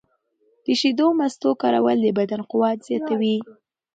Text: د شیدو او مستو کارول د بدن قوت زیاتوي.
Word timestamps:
د 0.65 0.65
شیدو 0.79 1.05
او 1.09 1.15
مستو 1.19 1.49
کارول 1.61 1.97
د 2.03 2.07
بدن 2.19 2.41
قوت 2.51 2.77
زیاتوي. 2.87 3.35